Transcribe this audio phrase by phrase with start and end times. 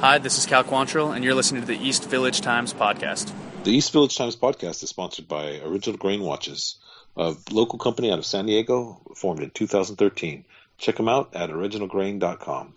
[0.00, 3.32] Hi, this is Cal Quantrill, and you're listening to the East Village Times podcast.
[3.64, 6.76] The East Village Times podcast is sponsored by Original Grain Watches,
[7.16, 10.44] a local company out of San Diego formed in 2013.
[10.76, 12.74] Check them out at originalgrain.com.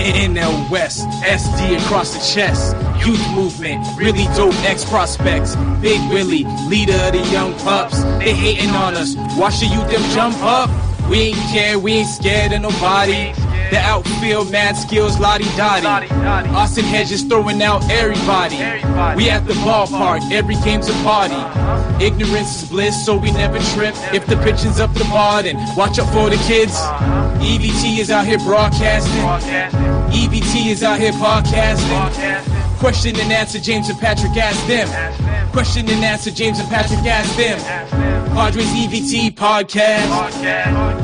[0.00, 2.76] NL West, SD across the chest.
[3.06, 5.56] Youth movement, really dope ex prospects.
[5.80, 8.02] Big Willie, leader of the young pups.
[8.18, 9.16] They hating on us.
[9.38, 10.68] Watch the youth them jump up.
[11.08, 13.32] We ain't care, we ain't scared of nobody.
[13.70, 15.86] The outfield, mad skills, lottie dottie.
[16.50, 18.56] Austin Hedges throwing out everybody.
[19.16, 21.34] We at the ballpark, every game's a party.
[21.34, 21.98] Uh-huh.
[22.00, 23.94] Ignorance is bliss, so we never trip.
[24.12, 26.72] If the pitching's up the bar, then watch out for the kids.
[26.74, 27.38] Uh-huh.
[27.38, 29.12] EVT is out here broadcasting.
[30.10, 32.78] EVT is out here podcasting.
[32.80, 34.88] Question and answer, James and Patrick ask them.
[35.52, 37.58] Question and answer, James and Patrick ask them.
[38.34, 40.08] Padres EVT podcast.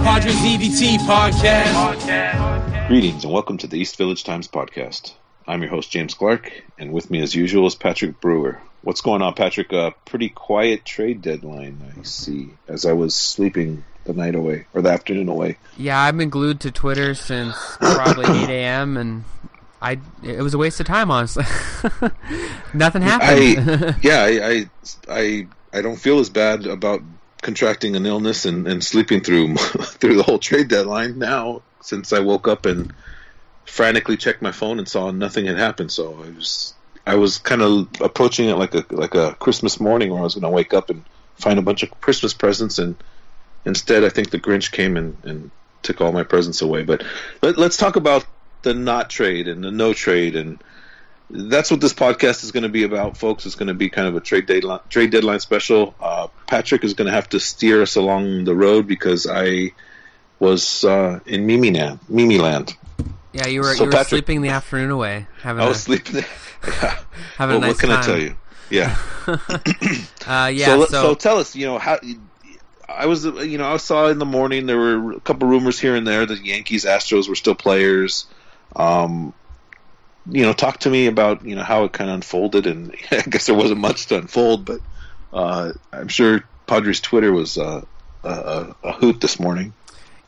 [0.03, 2.46] Padres EVT podcast.
[2.89, 5.13] Greetings and welcome to the East Village Times podcast.
[5.45, 8.61] I'm your host, James Clark, and with me as usual is Patrick Brewer.
[8.83, 9.73] What's going on, Patrick?
[9.73, 14.83] A pretty quiet trade deadline, I see, as I was sleeping the night away, or
[14.83, 15.59] the afternoon away.
[15.77, 19.25] Yeah, I've been glued to Twitter since probably 8 a.m., and
[19.83, 21.45] I it was a waste of time, honestly.
[22.73, 23.85] Nothing happened.
[23.85, 24.71] I, yeah, I, I,
[25.09, 27.03] I, I don't feel as bad about
[27.43, 32.19] contracting an illness and, and sleeping through through the whole trade deadline now since I
[32.19, 32.93] woke up and
[33.65, 35.93] frantically checked my phone and saw nothing had happened.
[35.93, 36.75] So I was
[37.07, 40.35] I was kind of approaching it like a like a Christmas morning where I was
[40.35, 41.05] going to wake up and
[41.37, 42.97] find a bunch of Christmas presents, and
[43.65, 45.51] instead I think the Grinch came and, and
[45.83, 46.83] took all my presents away.
[46.83, 47.05] But
[47.43, 48.27] let, let's talk about
[48.63, 50.59] the not trade and the no trade and
[51.29, 53.47] that's what this podcast is going to be about, folks.
[53.47, 55.95] It's going to be kind of a trade deadline, trade deadline special.
[56.01, 59.73] Uh, Patrick is going to have to steer us along the road because I
[60.39, 61.99] was uh, in Mimi land.
[62.09, 62.77] Mimi land.
[63.33, 65.27] Yeah, you were so you were Patrick, sleeping the afternoon away.
[65.43, 66.25] Having I was a, sleeping.
[66.67, 66.99] Yeah.
[67.37, 67.99] having well, a nice What can time.
[67.99, 68.37] I tell you?
[68.71, 68.97] Yeah.
[70.27, 70.67] uh, yeah.
[70.67, 71.99] So, So, so tell us, you know how.
[72.89, 75.97] I was, you know, I saw in the morning there were a couple rumors here
[75.97, 78.27] and there that Yankees, Astros were still players.
[78.75, 79.35] Um,
[80.31, 83.23] you know, talk to me about you know how it kind of unfolded, and I
[83.23, 84.81] guess there wasn't much to unfold, but
[85.33, 87.85] uh, I'm sure Padres Twitter was uh,
[88.25, 89.73] a, a hoot this morning.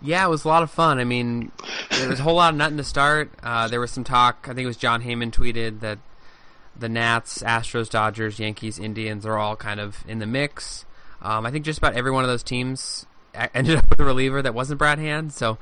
[0.01, 0.99] Yeah, it was a lot of fun.
[0.99, 1.51] I mean,
[1.91, 3.31] there was a whole lot of nothing to start.
[3.43, 4.47] Uh, there was some talk.
[4.49, 5.99] I think it was Jon Heyman tweeted that
[6.79, 10.85] the Nats, Astros, Dodgers, Yankees, Indians are all kind of in the mix.
[11.21, 13.07] Um, I think just about every one of those teams
[13.55, 15.33] ended up with a reliever that wasn't Brad Hand.
[15.33, 15.59] So,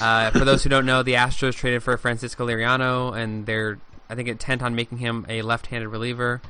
[0.00, 3.78] uh, for those who don't know, the Astros traded for Francisco Liriano, and they're
[4.08, 6.42] I think intent on making him a left-handed reliever,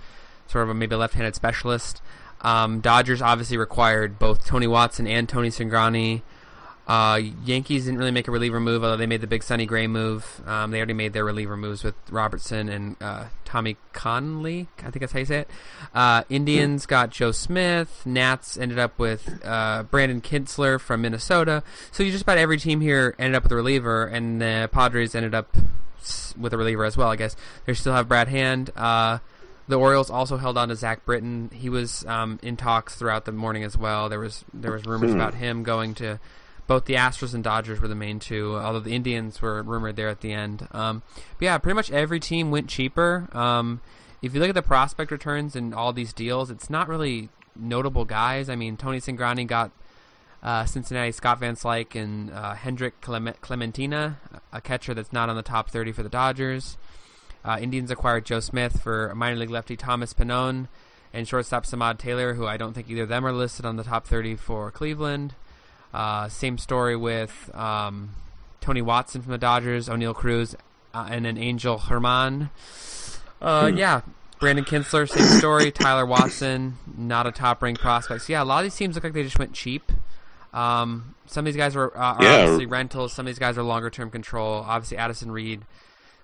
[0.46, 2.00] sort of a, maybe a left-handed specialist.
[2.40, 6.22] Um, Dodgers obviously required both Tony Watson and Tony Cingrani.
[6.90, 9.86] Uh, Yankees didn't really make a reliever move, although they made the big Sonny Gray
[9.86, 10.42] move.
[10.44, 14.66] Um, they already made their reliever moves with Robertson and uh, Tommy Conley.
[14.80, 15.50] I think that's how you say it.
[15.94, 18.02] Uh, Indians got Joe Smith.
[18.04, 21.62] Nats ended up with uh, Brandon Kintzler from Minnesota.
[21.92, 25.14] So you just about every team here ended up with a reliever, and the Padres
[25.14, 25.56] ended up
[26.36, 27.08] with a reliever as well.
[27.08, 27.36] I guess
[27.66, 28.70] they still have Brad Hand.
[28.74, 29.18] Uh,
[29.68, 31.50] the Orioles also held on to Zach Britton.
[31.54, 34.08] He was um, in talks throughout the morning as well.
[34.08, 36.18] There was there was rumors about him going to
[36.70, 40.06] both the Astros and Dodgers were the main two, although the Indians were rumored there
[40.06, 40.68] at the end.
[40.70, 41.02] Um,
[41.36, 43.28] but yeah, pretty much every team went cheaper.
[43.32, 43.80] Um,
[44.22, 48.04] if you look at the prospect returns and all these deals, it's not really notable
[48.04, 48.48] guys.
[48.48, 49.72] I mean, Tony Cingrani got
[50.44, 54.20] uh, Cincinnati Scott Van Slyke and uh, Hendrik Clementina,
[54.52, 56.78] a catcher that's not on the top 30 for the Dodgers.
[57.44, 60.68] Uh, Indians acquired Joe Smith for minor league lefty Thomas Pannone
[61.12, 63.82] and shortstop Samad Taylor, who I don't think either of them are listed on the
[63.82, 65.34] top 30 for Cleveland.
[65.92, 68.10] Uh, same story with um,
[68.60, 70.54] Tony Watson from the Dodgers, Oneil Cruz,
[70.94, 72.50] uh, and an Angel Herman.
[73.40, 74.02] Uh, Yeah,
[74.38, 75.70] Brandon Kintzler, same story.
[75.70, 78.22] Tyler Watson, not a top ranked prospect.
[78.22, 79.90] So yeah, a lot of these teams look like they just went cheap.
[80.52, 82.34] Um, some of these guys are, uh, are Yeah.
[82.42, 83.12] obviously rentals.
[83.12, 84.64] Some of these guys are longer term control.
[84.66, 85.62] Obviously, Addison Reed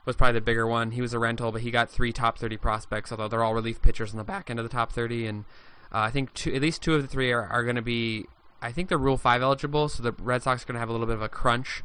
[0.04, 0.92] was probably the bigger one.
[0.92, 3.82] He was a rental, but he got three top 30 prospects, although they're all relief
[3.82, 5.26] pitchers in the back end of the top 30.
[5.26, 5.44] And
[5.92, 8.26] uh, I think two, at least two of the three are, are going to be,
[8.60, 10.92] I think they're Rule 5 eligible, so the Red Sox are going to have a
[10.92, 11.82] little bit of a crunch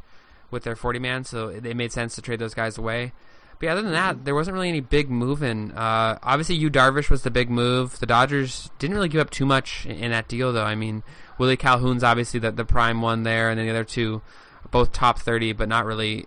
[0.49, 3.13] with their 40 man, so it, it made sense to trade those guys away.
[3.59, 5.71] But yeah, other than that, there wasn't really any big moving.
[5.71, 7.99] Uh, obviously, you Darvish was the big move.
[7.99, 10.63] The Dodgers didn't really give up too much in, in that deal, though.
[10.63, 11.03] I mean,
[11.37, 14.21] Willie Calhoun's obviously the, the prime one there, and then the other two,
[14.71, 16.25] both top 30, but not really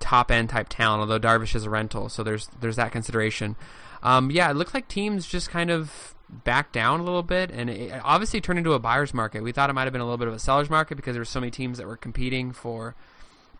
[0.00, 1.00] top end type talent.
[1.00, 3.54] Although Darvish is a rental, so there's there's that consideration.
[4.02, 7.68] Um, yeah, it looked like teams just kind of backed down a little bit, and
[7.68, 9.42] it obviously turned into a buyer's market.
[9.42, 11.20] We thought it might have been a little bit of a seller's market because there
[11.20, 12.94] were so many teams that were competing for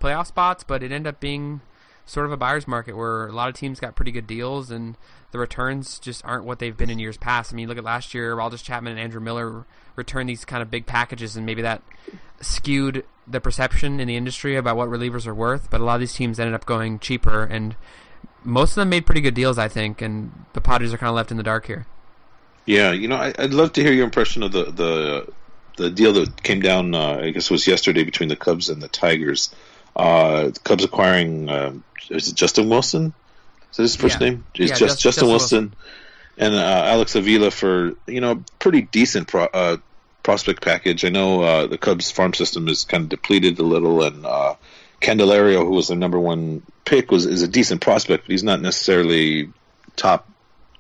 [0.01, 1.61] playoff spots, but it ended up being
[2.05, 4.97] sort of a buyer's market where a lot of teams got pretty good deals and
[5.31, 7.53] the returns just aren't what they've been in years past.
[7.53, 9.65] I mean, look at last year, Aroldis Chapman and Andrew Miller
[9.97, 11.83] returned these kind of big packages, and maybe that
[12.41, 15.71] skewed the perception in the industry about what relievers are worth.
[15.71, 17.77] But a lot of these teams ended up going cheaper, and
[18.45, 20.03] most of them made pretty good deals, I think.
[20.03, 21.87] And the Padres are kind of left in the dark here.
[22.65, 25.33] Yeah, you know, I, would love to hear your impression of the the
[25.77, 26.95] the deal that came down.
[26.95, 29.55] Uh, I guess it was yesterday between the Cubs and the Tigers.
[29.97, 31.73] Uh, the Cubs acquiring uh,
[32.11, 33.13] is it Justin Wilson?
[33.71, 34.29] Is that his first yeah.
[34.29, 34.45] name?
[34.55, 35.77] It's yeah, just, Justin, Justin Wilson, Wilson.
[36.39, 39.77] and uh, Alex Avila for you know pretty decent pro, uh,
[40.23, 41.05] prospect package.
[41.05, 44.55] I know uh, the Cubs farm system is kind of depleted a little, and uh,
[45.01, 48.61] Candelario, who was their number one pick, was is a decent prospect, but he's not
[48.61, 49.51] necessarily
[49.97, 50.29] top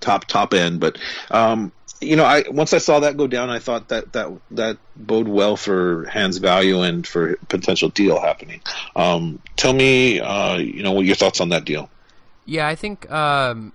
[0.02, 0.80] top top end.
[0.80, 0.98] But
[1.30, 1.72] um,
[2.02, 5.28] you know, I once I saw that go down, I thought that that that bode
[5.28, 8.60] well for Hand's value and for potential deal happening.
[8.96, 11.88] Um, tell me, uh, you know, what your thoughts on that deal?
[12.44, 13.72] Yeah, I think um,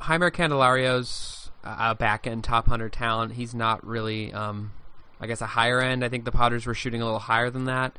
[0.00, 3.32] Jeimer Candelario's a back end top hundred talent.
[3.32, 4.72] He's not really, um,
[5.20, 6.04] I guess, a higher end.
[6.04, 7.96] I think the Padres were shooting a little higher than that.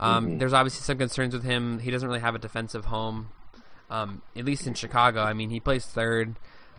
[0.00, 0.38] Um, mm-hmm.
[0.38, 1.80] There's obviously some concerns with him.
[1.80, 3.28] He doesn't really have a defensive home,
[3.90, 5.22] um, at least in Chicago.
[5.22, 6.36] I mean, he plays third.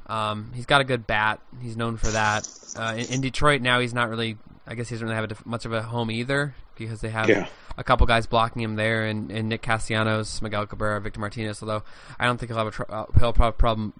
[0.10, 1.40] Um, he's got a good bat.
[1.62, 2.48] He's known for that.
[2.76, 4.38] Uh, in, in, Detroit now, he's not really.
[4.66, 7.30] I guess he doesn't really have def- much of a home either because they have
[7.30, 7.48] yeah.
[7.78, 11.62] a couple guys blocking him there, and, and Nick Castellanos, Miguel Cabrera, Victor Martinez.
[11.62, 11.84] Although
[12.20, 13.94] I don't think he'll have a tr- uh, he'll have a problem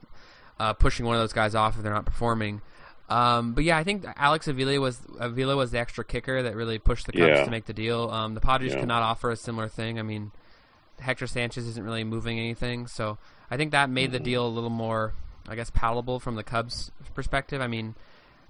[0.60, 2.62] uh, pushing one of those guys off if they're not performing.
[3.10, 6.78] Um, but yeah, I think Alex Avila was Avila was the extra kicker that really
[6.78, 7.44] pushed the Cubs yeah.
[7.44, 8.10] to make the deal.
[8.10, 8.80] Um, the Padres yeah.
[8.80, 9.98] could not offer a similar thing.
[9.98, 10.32] I mean,
[11.00, 13.18] Hector Sanchez isn't really moving anything, so
[13.50, 14.14] I think that made mm-hmm.
[14.14, 15.14] the deal a little more,
[15.50, 17.62] I guess, palatable from the Cubs' perspective.
[17.62, 17.96] I mean,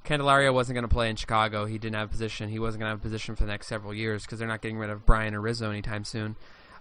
[0.06, 1.66] Candelario wasn't going to play in Chicago.
[1.66, 2.50] He didn't have a position.
[2.50, 4.62] He wasn't going to have a position for the next several years because they're not
[4.62, 6.36] getting rid of Bryant or Rizzo anytime soon.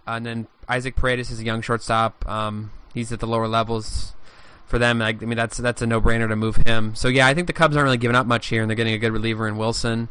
[0.07, 2.27] Uh, and then Isaac Paredes is a young shortstop.
[2.27, 4.13] Um, he's at the lower levels
[4.65, 5.01] for them.
[5.01, 6.95] I, I mean, that's that's a no brainer to move him.
[6.95, 8.93] So yeah, I think the Cubs aren't really giving up much here, and they're getting
[8.93, 10.09] a good reliever in Wilson.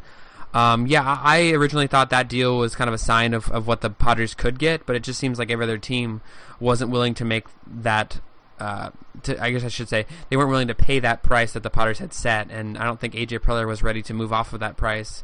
[0.55, 3.83] Um, yeah, I originally thought that deal was kind of a sign of, of what
[3.83, 6.23] the Padres could get, but it just seems like every other team
[6.59, 8.21] wasn't willing to make that.
[8.59, 8.91] Uh,
[9.23, 11.71] to, I guess I should say they weren't willing to pay that price that the
[11.71, 14.61] Padres had set, and I don't think AJ Preller was ready to move off of
[14.61, 15.23] that price.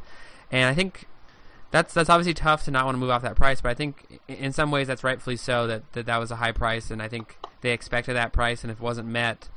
[0.51, 1.07] And I think
[1.71, 4.21] that's that's obviously tough to not want to move off that price, but I think
[4.29, 7.09] in some ways that's rightfully so that that, that was a high price, and I
[7.09, 9.49] think they expected that price, and if it wasn't met,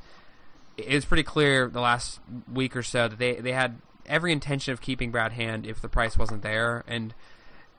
[0.76, 2.20] it was pretty clear the last
[2.52, 5.88] week or so that they they had every intention of keeping Brad Hand if the
[5.88, 7.14] price wasn't there, and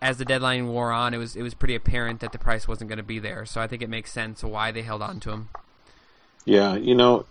[0.02, 2.90] as the deadline wore on, it was it was pretty apparent that the price wasn't
[2.90, 3.45] going to be there.
[3.45, 5.50] So I think it makes sense why they held on to him.
[6.46, 7.26] Yeah, you know,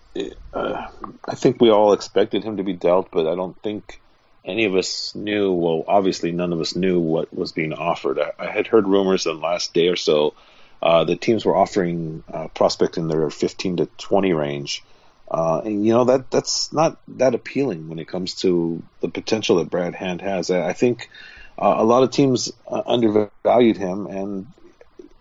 [0.52, 0.86] uh,
[1.24, 4.00] I think we all expected him to be dealt, but I don't think
[4.44, 5.52] any of us knew.
[5.52, 8.18] Well, obviously, none of us knew what was being offered.
[8.18, 10.34] I, I had heard rumors the last day or so
[10.82, 14.82] uh, that teams were offering uh, prospect in their 15 to 20 range.
[15.30, 19.56] Uh, and you know that that's not that appealing when it comes to the potential
[19.56, 20.50] that Brad Hand has.
[20.50, 21.10] I, I think
[21.58, 24.46] uh, a lot of teams uh, undervalued him, and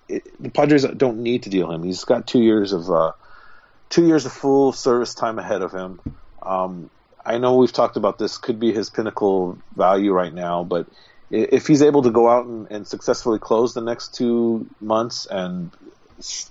[0.07, 1.83] it, the Padres don't need to deal him.
[1.83, 3.11] He's got two years of uh,
[3.89, 5.99] two years of full service time ahead of him.
[6.41, 6.89] Um,
[7.25, 10.87] I know we've talked about this could be his pinnacle value right now, but
[11.29, 15.71] if he's able to go out and, and successfully close the next two months and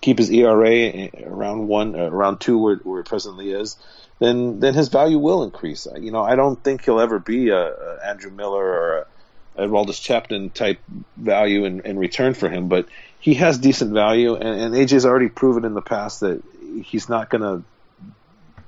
[0.00, 3.76] keep his ERA around one, uh, around two, where, where it presently is,
[4.18, 5.86] then then his value will increase.
[5.98, 9.06] You know, I don't think he'll ever be a, a Andrew Miller or
[9.56, 10.80] a, a Chapman type
[11.16, 12.86] value in, in return for him, but
[13.18, 16.42] he has decent value, and, and AJ's already proven in the past that
[16.84, 17.64] he's not going to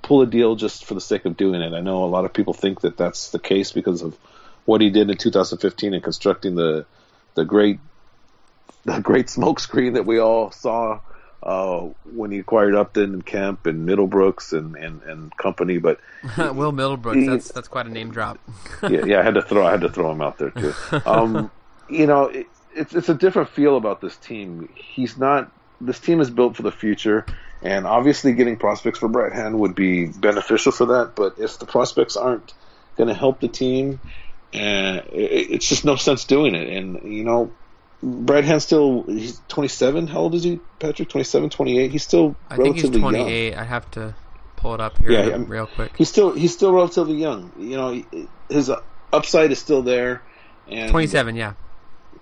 [0.02, 1.72] pull a deal just for the sake of doing it.
[1.74, 4.16] I know a lot of people think that that's the case because of
[4.64, 6.86] what he did in 2015 in constructing the
[7.34, 7.80] the great
[8.84, 11.00] the great smokescreen that we all saw
[11.42, 15.78] uh, when he acquired Upton and Kemp and Middlebrooks and, and, and company.
[15.78, 16.00] But
[16.38, 18.38] Will Middlebrooks, he, that's that's quite a name drop.
[18.82, 20.74] yeah, yeah, I had to throw I had to throw him out there too.
[21.06, 21.50] Um,
[21.88, 24.68] you know, it, it's it's a different feel about this team.
[24.74, 25.50] He's not.
[25.80, 27.24] This team is built for the future,
[27.62, 31.12] and obviously, getting prospects for Brad Hand would be beneficial for that.
[31.14, 32.52] But if the prospects aren't
[32.96, 34.00] going to help the team,
[34.52, 36.68] eh, and it, it's just no sense doing it.
[36.68, 37.50] And you know,
[38.02, 40.06] Brad Hand still he's 27.
[40.06, 41.08] How old is he, Patrick?
[41.08, 41.90] 27, 28.
[41.90, 43.50] He's still I relatively think he's 28.
[43.50, 43.58] young.
[43.58, 44.14] I have to
[44.56, 45.92] pull it up here Yeah, real, real quick.
[45.96, 47.52] He's still he's still relatively young.
[47.58, 48.02] You know,
[48.48, 48.70] his
[49.12, 50.22] upside is still there.
[50.68, 51.54] And 27, yeah.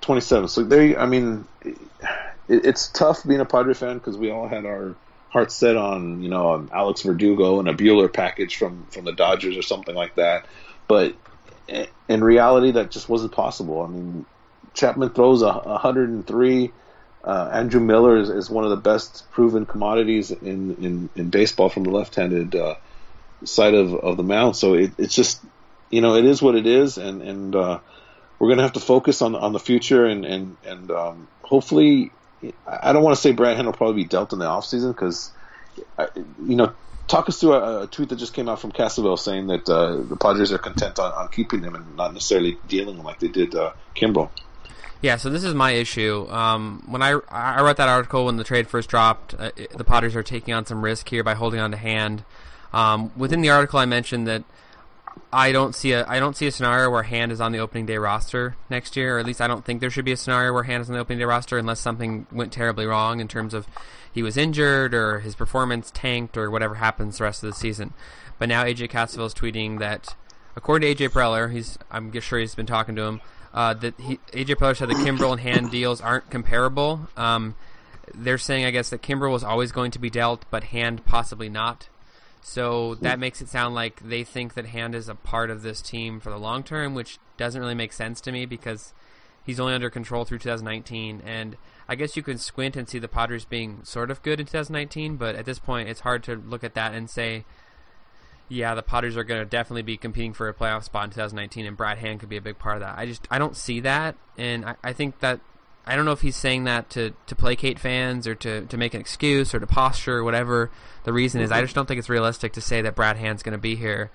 [0.01, 0.49] 27.
[0.49, 1.77] So there, I mean, it,
[2.49, 4.95] it's tough being a Padre fan because we all had our
[5.37, 9.13] hearts set on you know um, Alex Verdugo and a Buehler package from from the
[9.13, 10.47] Dodgers or something like that.
[10.89, 11.15] But
[12.09, 13.83] in reality, that just wasn't possible.
[13.83, 14.25] I mean,
[14.73, 16.73] Chapman throws a 103.
[17.25, 21.69] Uh, Andrew Miller is, is one of the best proven commodities in, in, in baseball
[21.69, 22.77] from the left-handed uh,
[23.45, 24.55] side of, of the mound.
[24.55, 25.43] So it, it's just,
[25.91, 27.81] you know, it is what it is, and and uh,
[28.39, 32.13] we're going to have to focus on on the future, and and and um, hopefully,
[32.67, 35.31] I don't want to say Brad Hand will probably be dealt in the offseason because,
[36.45, 36.73] you know,
[37.09, 39.97] talk us through a, a, tweet that just came out from Cassavell saying that uh,
[39.97, 43.29] the Padres are content on, on, keeping him and not necessarily dealing him like they
[43.29, 44.31] did uh, Kimbrel.
[45.03, 46.27] Yeah, so this is my issue.
[46.31, 50.17] Um, when I I wrote that article when the trade first dropped, uh, the Padres
[50.17, 52.25] are taking on some risk here by holding on to Hand.
[52.73, 54.43] Um, within the article, I mentioned that
[55.33, 57.87] I don't see a I don't see a scenario where Hand is on the opening
[57.87, 60.53] day roster next year, or at least I don't think there should be a scenario
[60.53, 63.53] where Hand is on the opening day roster unless something went terribly wrong in terms
[63.53, 63.67] of
[64.11, 67.93] he was injured or his performance tanked or whatever happens the rest of the season.
[68.39, 70.15] But now AJ Cassavell is tweeting that,
[70.55, 73.21] according to AJ Preller, he's I'm sure he's been talking to him.
[73.53, 77.09] Uh, that he, AJ Preller said the Kimbrel and Hand deals aren't comparable.
[77.17, 77.57] Um,
[78.15, 81.49] they're saying, I guess, that Kimbrel was always going to be dealt, but Hand possibly
[81.49, 81.89] not.
[82.49, 85.83] So that makes it sound like they think that Hand is a part of this
[85.83, 88.95] team for the long term, which doesn't really make sense to me because
[89.45, 91.23] he's only under control through 2019.
[91.27, 91.57] And
[91.89, 95.17] I guess you can squint and see the Padres being sort of good in 2019,
[95.17, 97.45] but at this point, it's hard to look at that and say,
[98.49, 101.67] yeah, the Padres are going to definitely be competing for a playoff spot in 2019,
[101.67, 102.97] and Brad Hand could be a big part of that.
[102.97, 105.41] I just I don't see that, and I, I think that
[105.87, 108.95] I don't know if he's saying that to, to placate fans or to, to make
[108.95, 110.71] an excuse or to posture or whatever
[111.05, 111.53] the reason is.
[111.53, 114.11] I just don't think it's realistic to say that Brad Hand's going to be here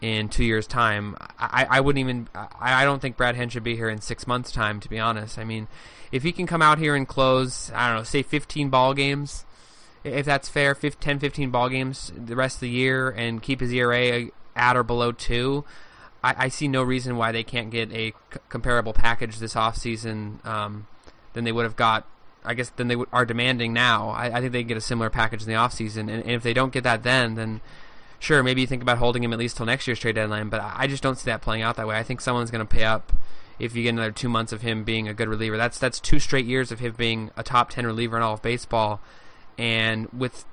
[0.00, 1.16] in two years' time.
[1.38, 2.28] I, I wouldn't even.
[2.34, 4.80] I, I don't think Brad Hand should be here in six months' time.
[4.80, 5.68] To be honest, I mean,
[6.10, 9.44] if he can come out here and close, I don't know, say 15 ball games,
[10.04, 13.72] if that's fair, 10, 15 ball games the rest of the year, and keep his
[13.72, 15.64] ERA at or below two.
[16.22, 20.44] I, I see no reason why they can't get a c- comparable package this offseason
[20.44, 20.86] um,
[21.32, 22.06] than they would have got
[22.44, 24.10] I guess than they are demanding now.
[24.10, 26.00] I, I, think they can get a similar package in the offseason.
[26.00, 27.60] And, and if they don't get that then, then
[28.18, 30.60] sure, maybe you think about holding him at least till next year's trade deadline, but
[30.62, 31.98] I just don't see that playing out that way.
[31.98, 33.12] I think someone's going to pay up
[33.58, 35.56] if you get another two months of him being a good reliever.
[35.56, 38.42] That's that's two straight years of him being a top ten reliever in all of
[38.42, 39.00] baseball,
[39.58, 40.44] and with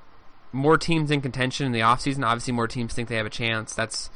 [0.51, 3.73] more teams in contention in the offseason, obviously more teams think they have a chance.
[3.73, 4.09] That's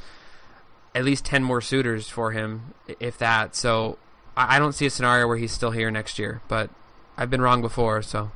[0.94, 3.56] at least ten more suitors for him, if that.
[3.56, 3.98] So
[4.36, 6.70] I, I don't see a scenario where he's still here next year, but
[7.16, 8.30] I've been wrong before, so.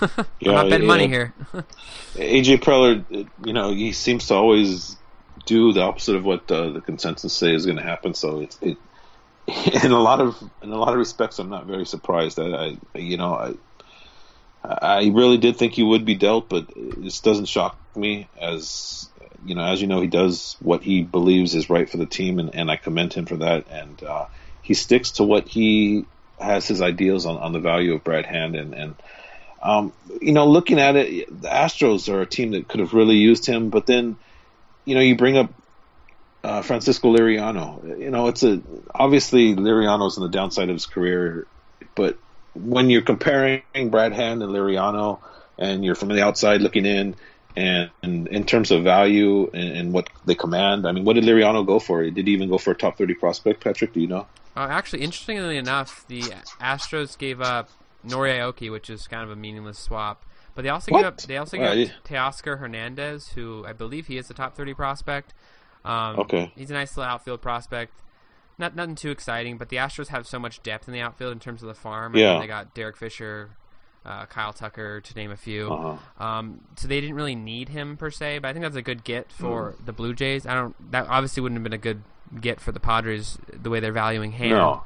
[0.00, 0.08] yeah,
[0.46, 0.86] I'm not betting yeah.
[0.86, 1.34] money here.
[2.14, 4.96] AJ Preller, you know, he seems to always
[5.46, 8.14] do the opposite of what uh, the consensus say is going to happen.
[8.14, 8.78] So it, it,
[9.84, 12.38] in a lot of in a lot of respects, I'm not very surprised.
[12.38, 13.54] I, I you know, I
[14.62, 19.08] I really did think he would be dealt, but this doesn't shock me as
[19.44, 22.38] you know, as you know, he does what he believes is right for the team,
[22.38, 23.66] and, and I commend him for that.
[23.70, 24.26] And uh,
[24.62, 26.06] he sticks to what he
[26.38, 28.94] has his ideals on, on the value of Brad Hand, and, and
[29.62, 33.16] um, you know, looking at it, the Astros are a team that could have really
[33.16, 34.16] used him, but then,
[34.84, 35.52] you know, you bring up
[36.42, 37.98] uh, Francisco Liriano.
[37.98, 38.62] You know, it's a
[38.94, 41.46] obviously Liriano's on the downside of his career,
[41.94, 42.16] but
[42.54, 45.20] when you're comparing Brad Hand and Liriano,
[45.58, 47.14] and you're from the outside looking in,
[47.54, 51.24] and, and in terms of value and, and, what they command, I mean, what did
[51.24, 52.08] Liriano go for?
[52.08, 53.92] Did he even go for a top 30 prospect, Patrick?
[53.92, 54.26] Do you know?
[54.56, 56.22] Uh, actually, interestingly enough, the
[56.60, 57.70] Astros gave up
[58.06, 60.24] Nori Aoki, which is kind of a meaningless swap.
[60.54, 60.98] But they also what?
[60.98, 64.56] gave up they also gave up Teoscar Hernandez, who I believe he is a top
[64.56, 65.34] 30 prospect.
[65.84, 66.52] Um, okay.
[66.56, 67.92] He's a nice little outfield prospect.
[68.58, 71.38] Not nothing too exciting, but the Astros have so much depth in the outfield in
[71.38, 72.14] terms of the farm.
[72.14, 72.28] Yeah.
[72.28, 73.50] I mean, they got Derek Fisher,
[74.04, 75.72] uh, Kyle Tucker, to name a few.
[75.72, 76.22] Uh-huh.
[76.22, 79.02] Um, so they didn't really need him per se, but I think that's a good
[79.02, 79.86] get for mm.
[79.86, 80.44] the Blue Jays.
[80.44, 80.90] I don't.
[80.90, 82.02] That obviously wouldn't have been a good
[82.38, 84.52] get for the Padres the way they're valuing Hand.
[84.52, 84.84] No.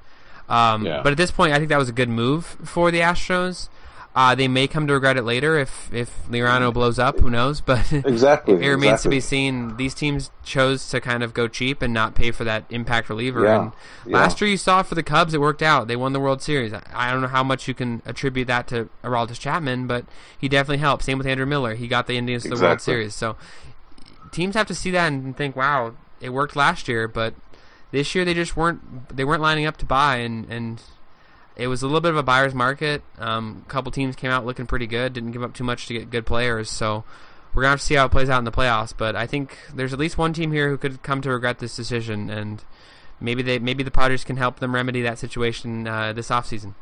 [0.48, 1.02] Um, yeah.
[1.02, 3.68] But at this point, I think that was a good move for the Astros.
[4.16, 7.18] Uh, they may come to regret it later if if Liriano blows up.
[7.18, 7.60] Who knows?
[7.64, 9.10] But exactly, it remains exactly.
[9.10, 9.76] to be seen.
[9.76, 13.44] These teams chose to kind of go cheap and not pay for that impact reliever.
[13.44, 13.72] Yeah, and
[14.06, 14.18] yeah.
[14.18, 15.88] last year, you saw for the Cubs, it worked out.
[15.88, 16.72] They won the World Series.
[16.72, 20.04] I, don't know how much you can attribute that to Aroldis Chapman, but
[20.38, 21.02] he definitely helped.
[21.02, 21.74] Same with Andrew Miller.
[21.74, 22.68] He got the Indians to the exactly.
[22.68, 23.14] World Series.
[23.16, 23.36] So
[24.30, 27.34] teams have to see that and think, "Wow, it worked last year," but
[27.90, 30.82] this year they just weren't they weren't lining up to buy and and
[31.56, 33.02] it was a little bit of a buyer's market.
[33.18, 35.94] Um, a couple teams came out looking pretty good, didn't give up too much to
[35.94, 36.68] get good players.
[36.68, 37.04] So
[37.54, 38.92] we're gonna have to see how it plays out in the playoffs.
[38.96, 41.76] But I think there's at least one team here who could come to regret this
[41.76, 42.64] decision, and
[43.20, 46.74] maybe they maybe the Padres can help them remedy that situation uh, this offseason.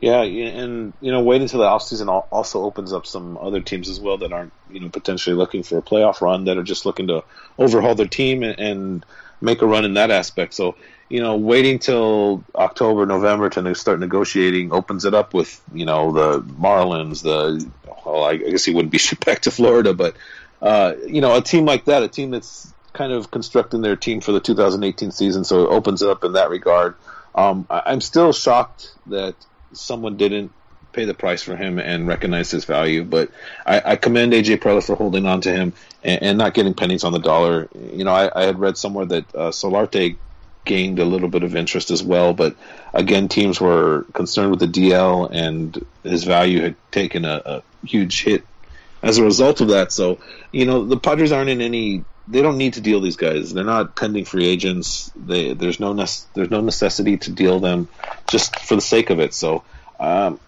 [0.00, 3.98] Yeah, and you know, waiting until the offseason also opens up some other teams as
[3.98, 7.08] well that aren't you know potentially looking for a playoff run that are just looking
[7.08, 7.24] to
[7.58, 9.06] overhaul their team and, and
[9.40, 10.54] make a run in that aspect.
[10.54, 10.76] So
[11.08, 16.12] you know, waiting till October, November to start negotiating opens it up with you know
[16.12, 17.68] the Marlins, the
[18.04, 20.16] well, I guess he wouldn't be shipped back to Florida, but
[20.60, 24.20] uh, you know, a team like that, a team that's kind of constructing their team
[24.20, 26.94] for the 2018 season, so it opens it up in that regard.
[27.34, 29.36] Um, I'm still shocked that
[29.72, 30.52] someone didn't
[30.92, 33.04] pay the price for him and recognize his value.
[33.04, 33.30] But
[33.66, 35.72] I, I commend AJ Preller for holding on to him
[36.02, 37.68] and, and, not getting pennies on the dollar.
[37.92, 40.16] You know, I, I had read somewhere that uh, Solarte
[40.64, 42.56] gained a little bit of interest as well, but
[42.92, 48.22] again, teams were concerned with the DL and his value had taken a, a huge
[48.22, 48.44] hit
[49.02, 49.92] as a result of that.
[49.92, 50.18] So,
[50.52, 53.52] you know, the Padres aren't in any they don't need to deal these guys.
[53.54, 55.10] They're not pending free agents.
[55.16, 57.88] They, there's no ne- there's no necessity to deal them
[58.28, 59.32] just for the sake of it.
[59.32, 59.64] So
[59.98, 60.38] um,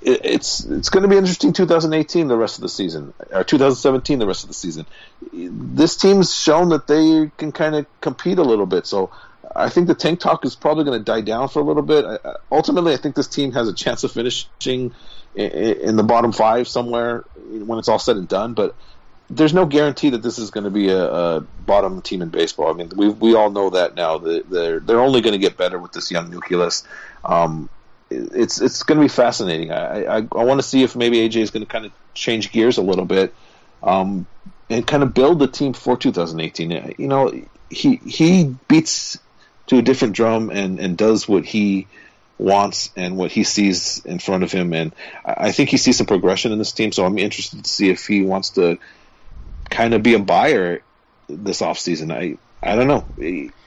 [0.00, 4.18] it, it's it's going to be interesting 2018 the rest of the season or 2017
[4.18, 4.86] the rest of the season.
[5.32, 8.86] This team's shown that they can kind of compete a little bit.
[8.86, 9.10] So
[9.56, 12.04] I think the tank talk is probably going to die down for a little bit.
[12.04, 12.18] I,
[12.50, 14.94] ultimately, I think this team has a chance of finishing
[15.34, 18.54] in, the bottom five somewhere when it's all said and done.
[18.54, 18.74] But
[19.30, 22.70] there's no guarantee that this is going to be a, a, bottom team in baseball.
[22.70, 24.18] I mean, we we all know that now.
[24.18, 26.84] They're they're only going to get better with this young nucleus.
[27.24, 27.68] Um,
[28.10, 29.72] it's it's going to be fascinating.
[29.72, 32.52] I I, I want to see if maybe AJ is going to kind of change
[32.52, 33.34] gears a little bit,
[33.82, 34.26] um,
[34.68, 36.94] and kind of build the team for 2018.
[36.98, 37.32] You know,
[37.70, 39.18] he he beats
[39.68, 41.86] to a different drum and and does what he
[42.38, 44.72] wants and what he sees in front of him.
[44.72, 46.92] And I think he sees some progression in this team.
[46.92, 48.78] So I'm interested to see if he wants to
[49.70, 50.82] kind of be a buyer
[51.28, 52.12] this offseason.
[52.12, 53.04] I I don't know.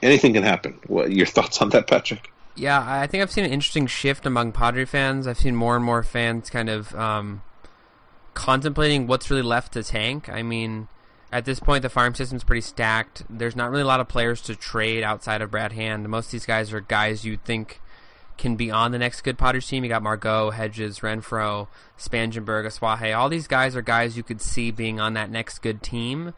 [0.01, 0.79] Anything can happen.
[0.87, 2.31] What your thoughts on that, Patrick?
[2.55, 5.27] Yeah, I think I've seen an interesting shift among Padre fans.
[5.27, 7.43] I've seen more and more fans kind of um,
[8.33, 10.27] contemplating what's really left to tank.
[10.27, 10.87] I mean,
[11.31, 13.23] at this point, the farm system's pretty stacked.
[13.29, 16.09] There's not really a lot of players to trade outside of Brad Hand.
[16.09, 17.79] Most of these guys are guys you'd think
[18.37, 19.83] can be on the next good Padres team.
[19.83, 21.67] You got Margot, Hedges, Renfroe,
[21.97, 23.17] Spangenberg, Asuaje.
[23.17, 26.33] All these guys are guys you could see being on that next good team.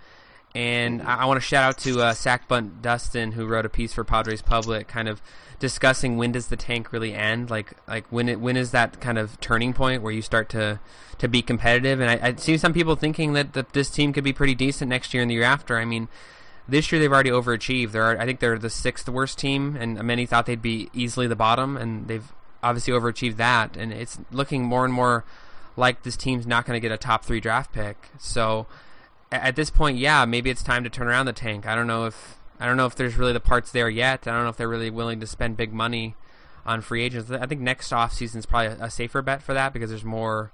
[0.55, 3.69] And I, I want to shout out to uh, Sack Bunt Dustin, who wrote a
[3.69, 5.21] piece for Padres Public, kind of
[5.59, 7.49] discussing when does the tank really end?
[7.49, 10.79] Like, like when it when is that kind of turning point where you start to
[11.19, 11.99] to be competitive?
[11.99, 14.89] And I, I see some people thinking that, that this team could be pretty decent
[14.89, 15.77] next year and the year after.
[15.77, 16.07] I mean,
[16.69, 17.91] this year they've already overachieved.
[17.91, 21.35] They're I think they're the sixth worst team, and many thought they'd be easily the
[21.35, 22.31] bottom, and they've
[22.63, 23.77] obviously overachieved that.
[23.77, 25.25] And it's looking more and more
[25.75, 28.09] like this team's not going to get a top three draft pick.
[28.19, 28.67] So
[29.31, 31.67] at this point, yeah, maybe it's time to turn around the tank.
[31.67, 34.27] I don't know if I don't know if there's really the parts there yet.
[34.27, 36.15] I don't know if they're really willing to spend big money
[36.65, 37.31] on free agents.
[37.31, 40.51] I think next off season is probably a safer bet for that because there's more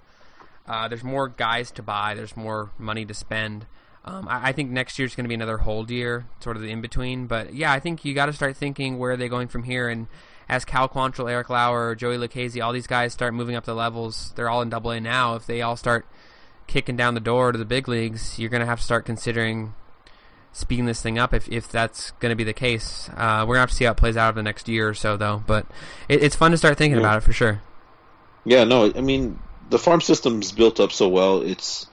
[0.67, 2.13] uh, there's more guys to buy.
[2.15, 3.65] There's more money to spend.
[4.05, 6.69] Um, I, I, think next year's going to be another hold year, sort of the
[6.69, 7.25] in between.
[7.25, 9.89] But yeah, I think you got to start thinking where are they going from here.
[9.89, 10.07] And
[10.47, 14.31] as Cal Quantrill, Eric Lauer, Joey Lucchesi, all these guys start moving up the levels,
[14.35, 15.35] they're all in Double A now.
[15.35, 16.05] If they all start
[16.67, 19.73] kicking down the door to the big leagues, you're going to have to start considering
[20.53, 23.09] speeding this thing up if, if that's going to be the case.
[23.09, 24.87] Uh, we're going to have to see how it plays out over the next year
[24.87, 25.43] or so, though.
[25.47, 25.65] But
[26.07, 27.05] it, it's fun to start thinking yeah.
[27.05, 27.61] about it for sure.
[28.45, 29.39] Yeah, no, I mean
[29.69, 31.41] the farm system's built up so well.
[31.41, 31.87] It's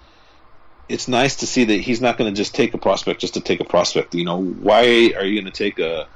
[0.89, 3.41] it's nice to see that he's not going to just take a prospect just to
[3.41, 4.15] take a prospect.
[4.15, 6.07] You know, why are you going to take a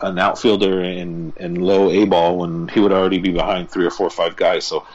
[0.00, 3.90] an outfielder in in low A ball when he would already be behind three or
[3.90, 4.64] four or five guys?
[4.64, 4.86] So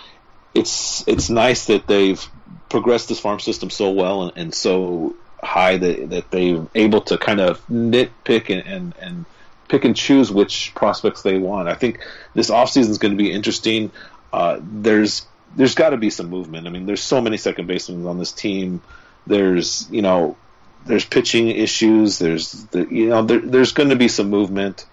[0.53, 2.23] it's it's nice that they've
[2.69, 7.17] progressed this farm system so well and, and so high that that they're able to
[7.17, 9.25] kind of nitpick and, and, and
[9.67, 11.67] pick and choose which prospects they want.
[11.67, 11.99] I think
[12.33, 13.91] this offseason is going to be interesting.
[14.31, 16.67] Uh, there's there's got to be some movement.
[16.67, 18.81] I mean, there's so many second basemen on this team.
[19.25, 20.38] There's you know
[20.86, 22.19] there's pitching issues.
[22.19, 24.86] There's the, you know there, there's going to be some movement.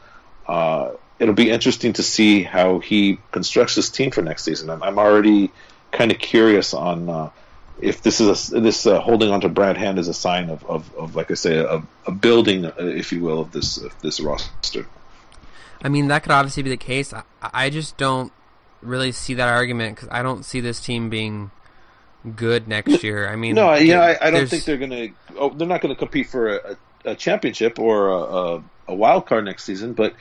[0.47, 4.71] Uh, it'll be interesting to see how he constructs his team for next season.
[4.71, 5.51] I'm, I'm already
[5.93, 7.31] kind of curious on uh,
[7.81, 10.65] if this is a, this uh, holding on to Brad Hand is a sign of,
[10.67, 13.99] of, of like I say, a, a building, uh, if you will, of this of
[14.01, 14.87] this roster.
[15.83, 17.13] I mean, that could obviously be the case.
[17.13, 18.33] I, I just don't
[18.83, 21.51] really see that argument because I don't see this team being
[22.37, 23.29] good next year.
[23.29, 25.11] I mean, no, yeah, I, I don't think they're going to.
[25.37, 29.45] Oh, they're not going to compete for a, a, championship or a, a, wild card
[29.45, 29.95] next season.
[29.95, 30.15] But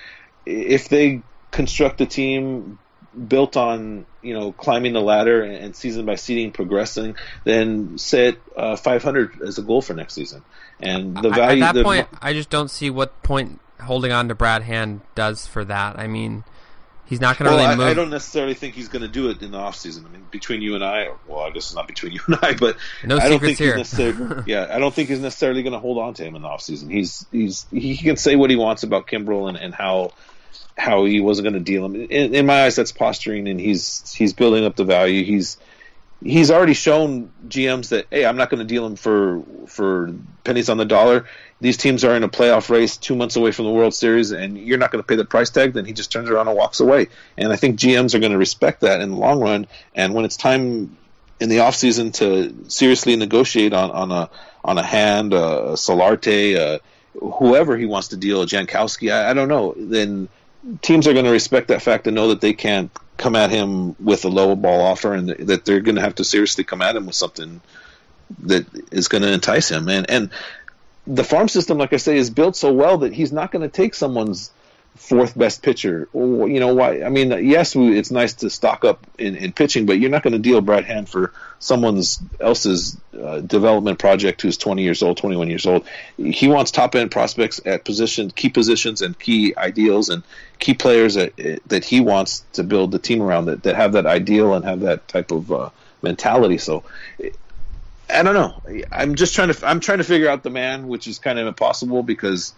[0.45, 2.79] if they construct a team
[3.27, 8.75] built on you know climbing the ladder and, season by season progressing, then set uh,
[8.75, 10.43] 500 as a goal for next season.
[10.79, 14.27] And the value at that the, point, I just don't see what point holding on
[14.29, 15.99] to Brad Hand does for that.
[15.99, 16.43] I mean
[17.09, 17.87] He's not going to well, really I, move.
[17.87, 20.05] I don't necessarily think he's going to do it in the off season.
[20.05, 22.53] I mean, between you and I, well, I guess it's not between you and I,
[22.53, 23.77] but No I don't think secrets here.
[23.77, 24.43] he's necessarily.
[24.51, 26.61] yeah, I don't think he's necessarily going to hold on to him in the off
[26.61, 26.91] season.
[26.91, 30.11] He's he's he can say what he wants about Kimbrel and, and how
[30.77, 31.95] how he wasn't going to deal him.
[31.95, 35.25] In, in my eyes, that's posturing, and he's he's building up the value.
[35.25, 35.57] He's
[36.21, 40.69] he's already shown GMs that hey, I'm not going to deal him for for pennies
[40.69, 41.25] on the dollar.
[41.61, 44.57] These teams are in a playoff race, two months away from the World Series, and
[44.57, 45.73] you're not going to pay the price tag.
[45.73, 47.07] Then he just turns around and walks away.
[47.37, 49.67] And I think GMs are going to respect that in the long run.
[49.93, 50.97] And when it's time
[51.41, 54.29] in the off season to seriously negotiate on, on a
[54.63, 56.79] on a hand, uh, Solarte, uh,
[57.19, 59.73] whoever he wants to deal, Jankowski, I, I don't know.
[59.77, 60.29] Then
[60.81, 63.95] teams are going to respect that fact and know that they can't come at him
[64.03, 66.95] with a low ball offer, and that they're going to have to seriously come at
[66.95, 67.61] him with something
[68.43, 69.89] that is going to entice him.
[69.89, 70.29] And and
[71.07, 73.69] the farm system, like I say, is built so well that he's not going to
[73.69, 74.51] take someone's
[74.95, 76.09] fourth best pitcher.
[76.13, 77.03] You know why?
[77.03, 80.33] I mean, yes, it's nice to stock up in, in pitching, but you're not going
[80.33, 85.49] to deal Brad Hand for someone's else's uh, development project who's 20 years old, 21
[85.49, 85.87] years old.
[86.17, 90.23] He wants top end prospects at position, key positions, and key ideals, and
[90.59, 94.05] key players that that he wants to build the team around that that have that
[94.05, 95.69] ideal and have that type of uh,
[96.01, 96.57] mentality.
[96.57, 96.83] So.
[98.11, 98.83] I don't know.
[98.91, 99.67] I'm just trying to.
[99.67, 102.53] I'm trying to figure out the man, which is kind of impossible because,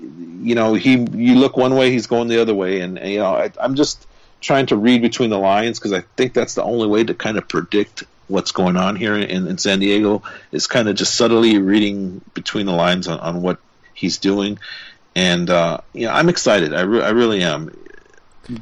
[0.00, 0.92] you know, he.
[1.12, 3.74] You look one way, he's going the other way, and, and you know, I, I'm
[3.74, 4.06] just
[4.40, 7.36] trying to read between the lines because I think that's the only way to kind
[7.36, 11.58] of predict what's going on here in, in San Diego is kind of just subtly
[11.58, 13.58] reading between the lines on, on what
[13.92, 14.58] he's doing,
[15.14, 16.72] and uh, you know, I'm excited.
[16.72, 17.76] I, re- I really am.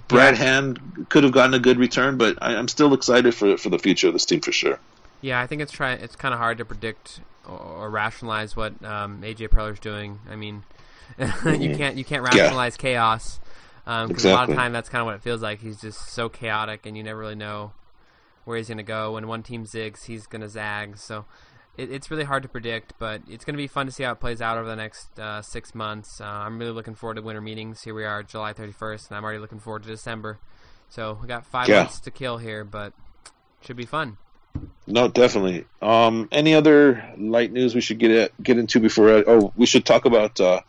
[0.09, 3.71] Brad Hand could have gotten a good return, but I, I'm still excited for for
[3.71, 4.79] the future of this team for sure.
[5.21, 5.93] Yeah, I think it's try.
[5.93, 10.21] It's kind of hard to predict or, or rationalize what um, AJ Preller's doing.
[10.31, 10.65] I mean,
[11.19, 12.45] you can't you can't Yeah.
[12.45, 13.41] rationalize chaos
[13.85, 15.61] because a lot of time that's kind of what it feels like.
[15.61, 17.73] He's just so chaotic, and you never really know
[18.45, 19.13] where he's going to go.
[19.13, 20.99] When one team zigs, he's going to zag.
[20.99, 21.25] So
[21.77, 24.13] it, it's really hard to predict, but it's going to be fun to see how
[24.13, 26.21] it plays out over the next uh, six months.
[26.21, 27.83] Uh, I'm really looking forward to winter meetings.
[27.83, 30.39] Here we are, July 31st, and I'm already looking forward to December.
[30.91, 31.81] So we got five Yeah.
[31.81, 32.93] months to kill here, but
[33.61, 34.17] should be fun.
[34.87, 35.67] No, definitely.
[35.83, 39.19] Um, any other light news we should get at, get into before?
[39.19, 40.41] I, oh, we should talk about.
[40.41, 40.61] Uh,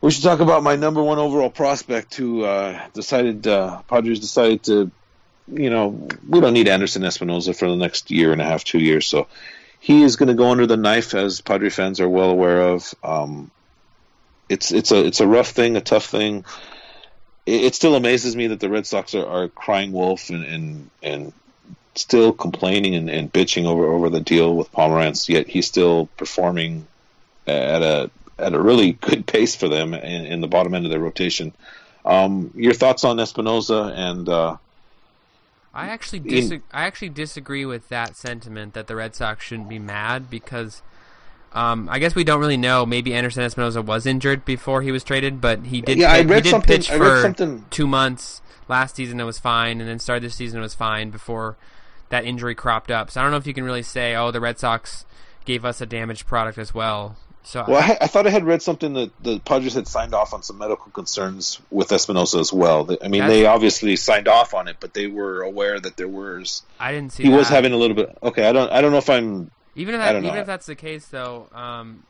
[0.00, 4.62] we should talk about my number one overall prospect who uh, decided uh, Padres decided
[4.64, 4.90] to,
[5.48, 8.78] you know, we don't need Anderson Espinoza for the next year and a half, two
[8.78, 9.06] years.
[9.06, 9.26] So
[9.80, 12.94] he is going to go under the knife, as Padre fans are well aware of.
[13.02, 13.50] Um,
[14.48, 16.44] it's it's a it's a rough thing, a tough thing.
[17.44, 20.90] It, it still amazes me that the Red Sox are, are crying wolf and and,
[21.02, 21.32] and
[21.94, 26.86] still complaining and, and bitching over, over the deal with Pomeranz, yet he's still performing
[27.46, 30.90] at a at a really good pace for them in, in the bottom end of
[30.90, 31.52] their rotation.
[32.04, 34.56] Um, your thoughts on Espinoza and uh,
[35.74, 39.78] I actually In- I actually disagree with that sentiment that the Red Sox shouldn't be
[39.78, 40.82] mad because
[41.52, 42.86] um, I guess we don't really know.
[42.86, 45.98] Maybe Anderson Espinoza was injured before he was traded, but he did.
[45.98, 49.20] Yeah, I read he did something- pitch I read for something- two months last season.
[49.20, 51.56] It was fine, and then started this season it was fine before
[52.10, 53.10] that injury cropped up.
[53.10, 55.04] So I don't know if you can really say, oh, the Red Sox
[55.44, 57.16] gave us a damaged product as well.
[57.48, 60.34] So well, I, I thought I had read something that the Padres had signed off
[60.34, 62.94] on some medical concerns with Espinoza as well.
[63.02, 66.62] I mean, they obviously signed off on it, but they were aware that there was
[66.78, 67.22] I didn't see.
[67.22, 68.18] he was having a little bit.
[68.22, 70.34] Okay, I don't I don't know if I'm even if that, don't know.
[70.34, 71.48] if that's the case, though.
[71.54, 72.02] Um,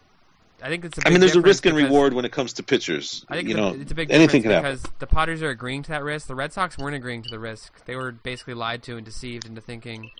[0.60, 0.98] I think it's.
[0.98, 3.24] a I mean, there's a risk and reward when it comes to pitchers.
[3.28, 4.72] I think you it's, know, a, it's a big anything can happen.
[4.72, 6.26] because the Padres are agreeing to that risk.
[6.26, 7.84] The Red Sox weren't agreeing to the risk.
[7.84, 10.10] They were basically lied to and deceived into thinking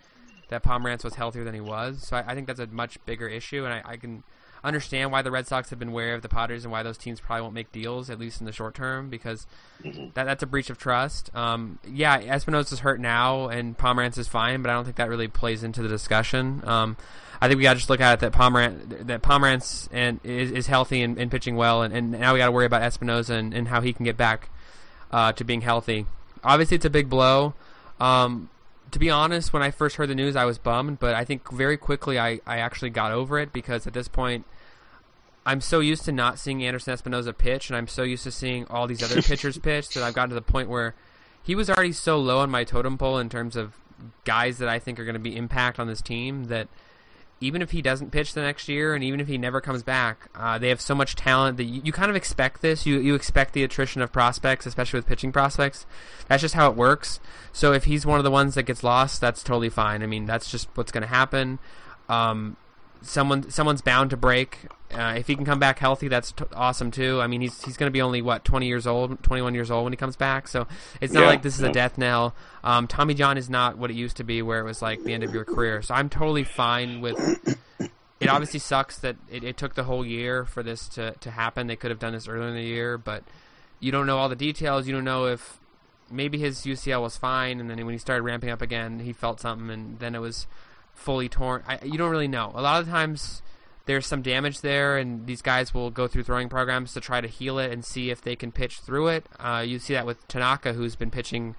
[0.49, 2.07] that Pomeranz was healthier than he was.
[2.07, 4.23] So I, I think that's a much bigger issue, and I, I can
[4.65, 7.21] understand why the Red Sox have been wary of the Padres and why those teams
[7.21, 9.47] probably won't make deals at least in the short term because
[9.85, 10.07] Mm-hmm.
[10.15, 11.33] that that's a breach of trust.
[11.37, 15.29] Um, yeah, Espinoza's hurt now and Pomeranz is fine, but I don't think that really
[15.29, 16.63] plays into the discussion.
[16.67, 16.97] Um,
[17.41, 20.51] I think we got to just look at it that Pomeranz that Pomeranz and is,
[20.51, 23.31] is healthy and, and pitching well, and, and now we got to worry about Espinoza
[23.31, 24.51] and, and how he can get back
[25.13, 26.07] uh, to being healthy.
[26.43, 27.55] Obviously, it's a big blow.
[28.01, 28.51] Um,
[28.91, 31.51] to be honest, when I first heard the news, I was bummed, but I think
[31.51, 34.45] very quickly I, I actually got over it because at this point,
[35.45, 38.67] I'm so used to not seeing Anderson Espinoza pitch, and I'm so used to seeing
[38.69, 40.95] all these other pitchers pitch that I've gotten to the point where
[41.43, 43.75] he was already so low on my totem pole in terms of
[44.25, 46.69] guys that I think are going to be impact on this team that
[47.41, 50.29] even if he doesn't pitch the next year and even if he never comes back,
[50.35, 52.85] uh, they have so much talent that you, you kind of expect this.
[52.85, 55.87] You you expect the attrition of prospects, especially with pitching prospects.
[56.29, 57.21] That's just how it works.
[57.53, 60.03] So if he's one of the ones that gets lost, that's totally fine.
[60.03, 61.59] I mean, that's just what's going to happen.
[62.09, 62.57] Um,
[63.03, 64.59] someone someone's bound to break.
[64.93, 67.21] Uh, if he can come back healthy, that's t- awesome too.
[67.21, 69.71] I mean, he's he's going to be only what twenty years old, twenty one years
[69.71, 70.49] old when he comes back.
[70.49, 70.67] So
[71.01, 71.69] it's not Yeah, like this is yeah.
[71.69, 72.35] a death knell.
[72.65, 75.13] Um, Tommy John is not what it used to be, where it was like the
[75.13, 75.83] end of your career.
[75.83, 77.17] So I'm totally fine with.
[78.21, 81.69] It obviously sucks that it, it took the whole year for this to, to happen.
[81.69, 83.23] They could have done this earlier in the year, but
[83.79, 84.89] you don't know all the details.
[84.89, 85.61] You don't know if
[86.11, 89.39] maybe his UCL was fine, and then when he started ramping up again, he felt
[89.39, 90.49] something, and then it was
[90.99, 91.63] fully torn.
[91.67, 92.53] I, you don't really know.
[92.55, 93.43] A lot of times
[93.87, 97.29] there's some damage there, and these guys will go through throwing programs to try to
[97.29, 99.27] heal it and see if they can pitch through it.
[99.41, 101.55] Uh, you see that with Tanaka, who's been pitching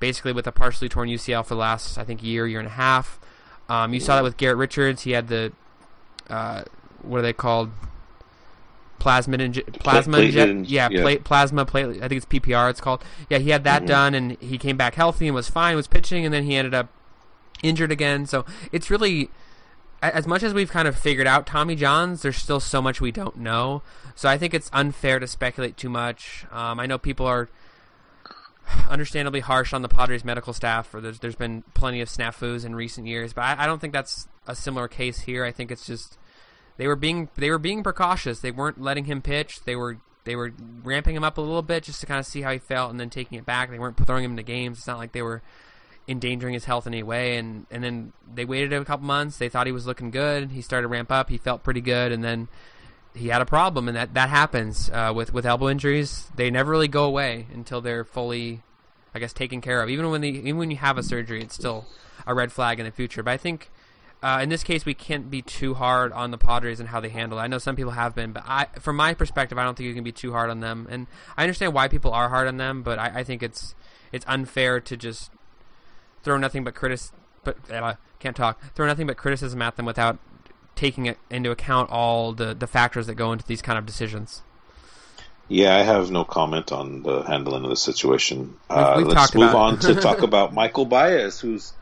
[0.00, 2.72] basically with a partially torn UCL for the last, I think, year, year and a
[2.72, 3.20] half.
[3.68, 5.02] Um, you saw that with Garrett Richards.
[5.02, 5.52] He had the
[6.30, 6.64] uh,
[7.02, 7.70] what are they called?
[8.98, 11.02] Plasma inje- plasma inje- yeah, yeah.
[11.02, 11.98] Pla- plasma platelet.
[12.02, 12.68] I think it's PPR.
[12.70, 13.04] It's called.
[13.30, 13.86] Yeah, he had that Mhm.
[13.86, 15.76] done, and he came back healthy and was fine.
[15.76, 16.88] Was pitching, and then he ended up
[17.62, 18.26] injured again.
[18.26, 19.30] So it's really
[20.00, 23.10] as much as we've kind of figured out Tommy Johns, there's still so much we
[23.10, 23.82] don't know.
[24.14, 26.46] So I think it's unfair to speculate too much.
[26.52, 27.48] Um, I know people are
[28.88, 32.74] understandably harsh on the Padres medical staff, or there's there's been plenty of snafus in
[32.74, 35.44] recent years, but I, I don't think that's a similar case here.
[35.44, 36.18] I think it's just
[36.76, 38.40] they were being they were being precautious.
[38.40, 39.64] They weren't letting him pitch.
[39.64, 40.52] They were they were
[40.84, 43.00] ramping him up a little bit just to kind of see how he felt, and
[43.00, 43.70] then taking it back.
[43.70, 44.78] They weren't throwing him into games.
[44.78, 45.42] It's not like they were
[46.08, 47.36] endangering his health in any way.
[47.36, 49.38] And and then they waited a couple months.
[49.38, 50.50] They thought he was looking good.
[50.50, 51.28] He started to ramp up.
[51.28, 52.48] He felt pretty good, and then
[53.14, 56.28] he had a problem, and that that happens uh, with with elbow injuries.
[56.34, 58.62] They never really go away until they're fully,
[59.14, 59.90] I guess, taken care of.
[59.90, 61.86] Even when the even when you have a surgery, it's still
[62.26, 63.22] a red flag in the future.
[63.22, 63.70] But I think.
[64.20, 67.08] Uh, in this case, we can't be too hard on the Padres and how they
[67.08, 67.42] handle it.
[67.42, 69.94] I know some people have been, but I, from my perspective, I don't think you
[69.94, 70.88] can be too hard on them.
[70.90, 73.76] And I understand why people are hard on them, but I, I think it's
[74.10, 75.30] it's unfair to just
[76.28, 77.10] throw nothing but critis
[77.42, 80.18] but uh, can't talk throw nothing but criticism at them without
[80.76, 84.42] taking it into account all the the factors that go into these kind of decisions.
[85.48, 88.58] Yeah, I have no comment on the handling of the situation.
[88.68, 91.72] Uh, we've let's move on to talk about Michael Baez, who's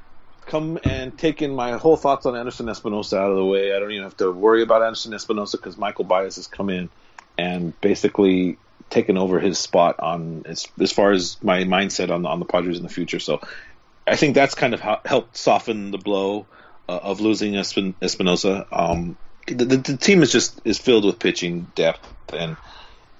[0.42, 3.74] come and taken my whole thoughts on Anderson Espinoza out of the way.
[3.74, 6.88] I don't even have to worry about Anderson Espinoza because Michael Baez has come in
[7.36, 8.56] and basically
[8.88, 12.46] taken over his spot on as, as far as my mindset on the, on the
[12.46, 13.18] Padres in the future.
[13.18, 13.40] So
[14.06, 16.46] I think that's kind of helped soften the blow
[16.88, 18.66] uh, of losing Espin- Espinoza.
[18.70, 19.16] Um,
[19.46, 22.56] the, the, the team is just is filled with pitching depth and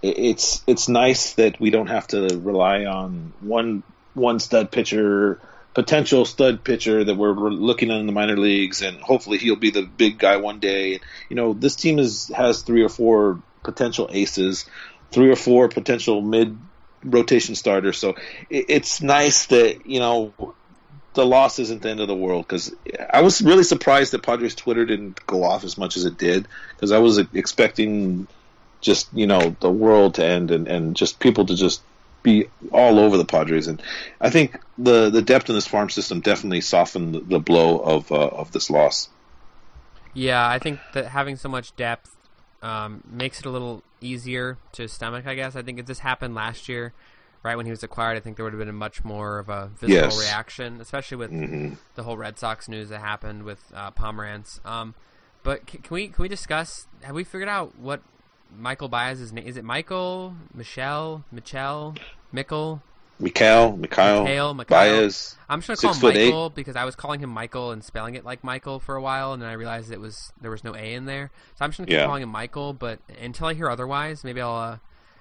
[0.03, 3.83] it's it's nice that we don't have to rely on one
[4.15, 5.41] one stud pitcher,
[5.75, 9.57] potential stud pitcher that we're, we're looking at in the minor leagues, and hopefully he'll
[9.57, 11.01] be the big guy one day.
[11.29, 14.67] You know, this team is has three or four potential aces,
[15.11, 16.57] three or four potential mid
[17.05, 17.99] rotation starters.
[17.99, 18.11] So
[18.51, 20.55] it, it's nice that you know
[21.17, 22.73] the loss isn't the end of the world because
[23.11, 26.47] I was really surprised that Padres Twitter didn't go off as much as it did
[26.75, 28.29] because I was expecting
[28.83, 31.83] just you know the world to end and, and just people to just
[32.23, 33.83] be all over the Padres and
[34.21, 38.29] I think the the depth in this farm system definitely softened the, blow of uh,
[38.29, 39.09] of this loss.
[40.13, 42.15] Yeah, I think that having so much depth
[42.63, 45.27] um, makes it a little easier to stomach.
[45.27, 46.93] I guess I think if this happened last year,
[47.47, 49.49] right when he was acquired, I think there would have been a much more of
[49.49, 50.19] a visceral Yes.
[50.19, 54.49] reaction, especially with hmm the whole Red Sox news that happened with uh, Pomeranz.
[54.67, 54.95] Um,
[55.43, 56.87] but can, can we can we discuss?
[57.03, 58.01] Have we figured out what
[58.59, 59.57] Michael Baez's name is?
[59.57, 61.95] It Michael, Michelle, Michelle,
[62.33, 62.83] Mickle,
[63.19, 64.77] Mikhail, Mikhail, Mikhail, Mikhail?
[65.03, 65.37] Baez.
[65.49, 66.27] I'm just gonna call him foot eight.
[66.27, 69.33] Michael because I was calling him Michael and spelling it like Michael for a while,
[69.33, 71.31] and then I realized it was there was no A in there.
[71.55, 72.05] So I'm just gonna keep Yeah.
[72.07, 72.73] calling him Michael.
[72.73, 74.79] But until I hear otherwise, maybe I'll uh,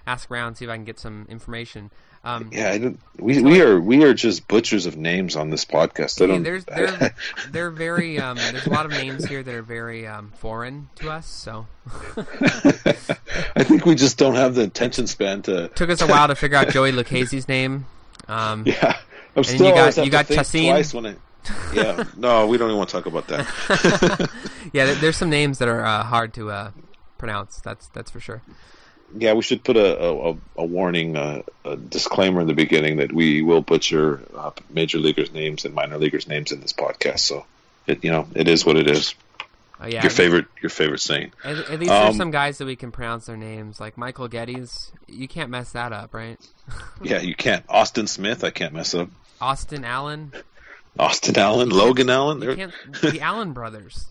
[0.07, 1.91] ask around see if I can get some information.
[2.25, 5.63] Um, Yeah, I don't, we we are we are just butchers of names on this
[5.63, 6.19] podcast.
[6.21, 7.15] I Yeah, there's they're
[7.51, 11.11] they're very um, there's a lot of names here that are very um, foreign to
[11.11, 11.27] us.
[11.27, 11.67] So
[12.17, 15.67] I think we just don't have the attention span to.
[15.75, 17.85] took us a while to figure out Joey Lucchesi's name.
[18.27, 18.97] Um, Yeah,
[19.35, 20.71] I'm you still got- you got Chassin?
[21.07, 21.15] I.
[21.75, 24.31] Yeah, no, we don't even want to talk about that.
[24.73, 26.71] yeah, there's some names that are uh, hard to uh,
[27.19, 27.61] pronounce.
[27.61, 28.41] That's that's for sure.
[29.17, 33.11] Yeah, we should put a a, a warning, uh, a disclaimer in the beginning that
[33.13, 37.19] we will butcher uh, major leaguers' names and minor leaguers' names in this podcast.
[37.19, 37.45] So,
[37.87, 39.15] it you know, it is what it is.
[39.81, 41.31] Uh, yeah, your favorite, your favorite saying.
[41.43, 44.29] At, at least there's Um, some guys that we can pronounce their names, like Michael
[44.29, 44.91] Gettys.
[45.07, 46.39] You can't mess that up, right?
[47.03, 47.63] Yeah, you can't.
[47.69, 49.09] Austin Smith, I can't mess up.
[49.41, 50.31] Austin Allen.
[50.97, 52.39] Austin Allen, Logan Allen.
[53.01, 54.07] The Allen brothers.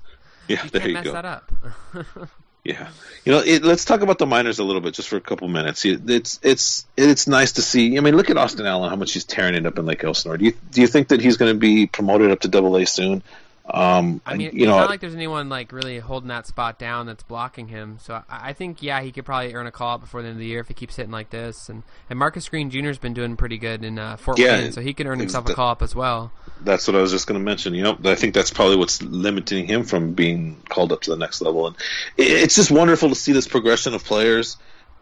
[0.49, 1.13] yeah, You there can't you mess go.
[1.13, 1.51] that up.
[2.65, 2.89] Yeah,
[3.25, 5.49] you know, it, let's talk about the minors a little bit, just for a couple
[5.49, 5.85] minutes.
[5.85, 7.97] It's it's it's nice to see.
[7.97, 10.39] I mean, look at Austin Allen, how much he's tearing it up in Lake Elsinore.
[10.39, 12.87] Do you do you think that he's going to be promoted up to Double A
[12.87, 13.23] soon?
[13.67, 16.79] Um, I mean, you it's know, not like there's anyone like really holding that spot
[16.79, 17.99] down that's blocking him.
[17.99, 20.37] So I, I think yeah, he could probably earn a call up before the end
[20.37, 21.71] of the year if he keeps hitting like this.
[21.71, 24.83] And and Marcus Green Jr.'s been doing pretty good in uh, Fort Yeah, Wayne, so
[24.83, 26.31] he can earn himself a call up as well.
[26.63, 27.75] That's what I was just going to mention.
[27.75, 31.17] You know, I think that's probably what's limiting him from being called up to the
[31.17, 31.67] next level.
[31.67, 31.77] And
[32.17, 34.57] it's just wonderful to see this progression of players.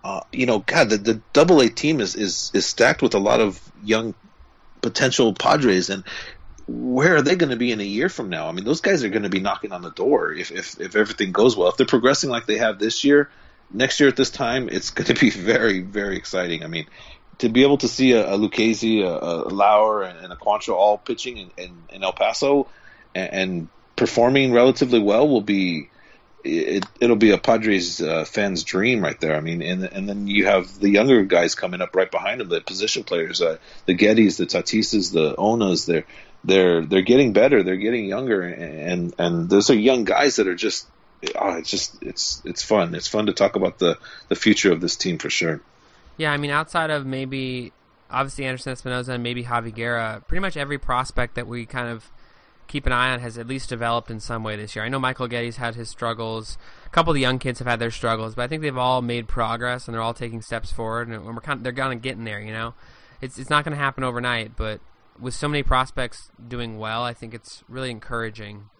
[0.04, 3.20] Uh, you know, God, the, the Double A team is, is is stacked with a
[3.20, 4.14] lot of young
[4.80, 6.02] potential Padres, and
[6.66, 8.48] where are they going to be in a year from now?
[8.48, 10.96] I mean, those guys are going to be knocking on the door if, if if
[10.96, 11.68] everything goes well.
[11.68, 13.30] If they're progressing like they have this year,
[13.72, 16.64] next year at this time, it's going to be very very exciting.
[16.64, 16.86] I mean,
[17.42, 20.76] to be able to see a, a Lucchesi, a, a Lauer, and, and a Quantrill
[20.76, 22.68] all pitching in, in, in El Paso
[23.16, 25.90] and, and performing relatively well will be
[26.44, 29.34] it, it'll be a Padres uh, fan's dream right there.
[29.34, 32.48] I mean, and and then you have the younger guys coming up right behind them,
[32.48, 35.84] the position players, uh, the Gettys, the Tatises, the Onas.
[35.84, 36.04] They're
[36.44, 37.64] they're they're getting better.
[37.64, 40.86] They're getting younger, and and those are young guys that are just.
[41.36, 42.96] Oh, it's just it's it's fun.
[42.96, 45.60] It's fun to talk about the the future of this team for sure.
[46.16, 47.72] Yeah, I mean, outside of maybe
[48.10, 52.10] obviously Anderson Espinoza and maybe Javi Guerra, pretty much every prospect that we kind of
[52.68, 54.84] keep an eye on has at least developed in some way this year.
[54.84, 56.56] I know Michael Gettys had his struggles.
[56.86, 59.02] A couple of the young kids have had their struggles, but I think they've all
[59.02, 61.08] made progress and they're all taking steps forward.
[61.08, 62.40] And we're kind of, they're kind of getting there.
[62.40, 62.74] You know,
[63.20, 64.80] it's it's not going to happen overnight, but
[65.18, 68.70] with so many prospects doing well, I think it's really encouraging.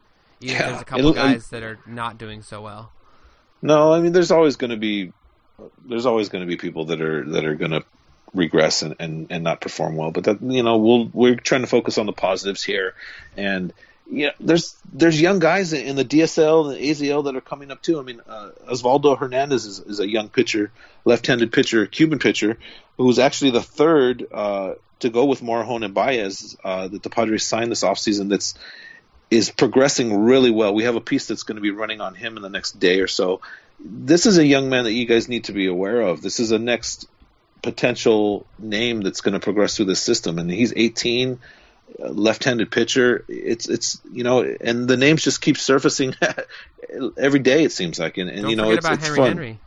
[0.41, 2.93] Even if Yeah, there's a couple it'll- guys that are not doing so well.
[3.61, 5.13] No, I mean, there's always going to be
[5.85, 7.85] there's always going to be people that are that are going to
[8.35, 10.11] regress and, and, and not perform well.
[10.11, 12.95] But that you know, we'll we're trying to focus on the positives here,
[13.37, 13.73] and
[14.11, 17.83] yeah, there's there's young guys in the DSL and the AZL that are coming up
[17.83, 17.99] too.
[17.99, 20.71] I mean, uh, Osvaldo Hernandez is, is a young pitcher,
[21.05, 22.59] left-handed pitcher, Cuban pitcher,
[22.99, 27.47] who's actually the third uh, to go with Morejon and Baez uh, that the Padres
[27.47, 28.29] signed this offseason.
[28.29, 28.55] That's
[29.31, 30.75] is progressing really well.
[30.75, 33.01] We have a piece that's going to be running on him in the next day
[33.01, 33.41] or so.
[33.85, 36.23] This is a young man that you guys need to be aware of.
[36.23, 37.07] This is a next
[37.63, 41.39] potential name that's going to progress through the system, and he's 18,
[42.03, 43.25] uh, left-handed pitcher.
[43.29, 46.15] It's it's you know, and the names just keep surfacing
[47.17, 47.65] every day.
[47.65, 49.29] It seems like, and, and you know, it's, about it's Henry fun.
[49.29, 49.59] Henry.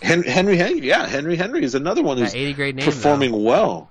[0.00, 2.84] Henry, Henry Henry, yeah, Henry Henry is another one who's 80 grade name.
[2.84, 3.90] performing well.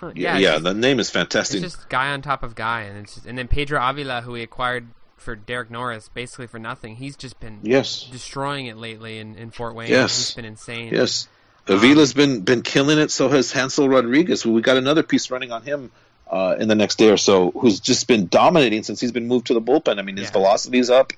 [0.00, 0.12] though.
[0.14, 1.62] Yeah, yeah, just- the name is fantastic.
[1.62, 4.32] It's just guy on top of guy, and it's just, and then Pedro Avila, who
[4.32, 6.96] we acquired for Derek Norris, basically for nothing.
[6.96, 9.90] He's just been yes, destroying it lately in, in Fort Wayne.
[9.90, 10.16] Yes.
[10.16, 10.92] he's been insane.
[10.92, 11.28] Yes.
[11.68, 13.10] Avila's been been killing it.
[13.10, 14.46] So has Hansel Rodriguez.
[14.46, 15.90] We got another piece running on him
[16.30, 19.48] uh, in the next day or so, who's just been dominating since he's been moved
[19.48, 19.98] to the bullpen.
[19.98, 20.32] I mean, his Yeah.
[20.32, 21.12] velocity's up,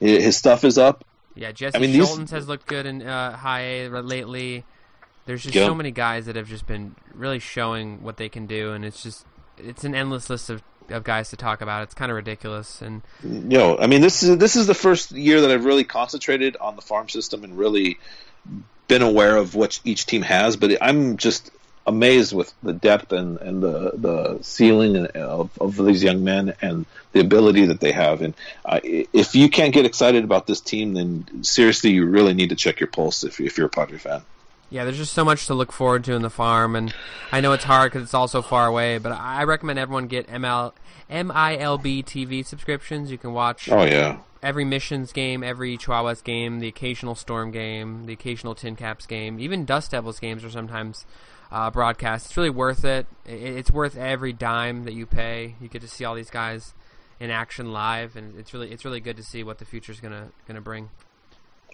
[0.00, 1.04] his stuff is up.
[1.34, 4.64] Yeah, Jesse I mean, these- Scholtens has looked good in uh, high A lately.
[5.26, 5.66] There's just Yeah.
[5.66, 9.02] so many guys that have just been really showing what they can do, and it's
[9.02, 9.24] just
[9.56, 11.82] it's an endless list of, of guys to talk about.
[11.82, 15.12] It's kind of ridiculous, and You know, I mean, this is this is the first
[15.12, 17.98] year that I've really concentrated on the farm system and really
[18.88, 20.56] been aware of what each team has.
[20.56, 21.50] But I'm just
[21.86, 26.86] amazed with the depth and, and the the ceiling of, of these young men and
[27.12, 28.22] the ability that they have.
[28.22, 32.50] And uh, if you can't get excited about this team, then seriously, you really need
[32.50, 34.22] to check your pulse if, if you're a Padre fan.
[34.74, 36.92] Yeah, there's just so much to look forward to in the farm, and
[37.30, 38.98] I know it's hard because it's all so far away.
[38.98, 40.72] But I recommend everyone get ML
[41.08, 43.08] MILB TV subscriptions.
[43.08, 48.06] You can watch Oh yeah, every missions game, every Chihuahuas game, the occasional Storm game,
[48.06, 51.06] the occasional Tin Caps game, even Dust Devils games are sometimes
[51.52, 52.26] uh, broadcast.
[52.26, 53.06] It's really worth it.
[53.24, 55.54] It's worth every dime that you pay.
[55.60, 56.74] You get to see all these guys
[57.20, 60.30] in action live, and it's really it's really good to see what the future's gonna
[60.48, 60.90] gonna bring.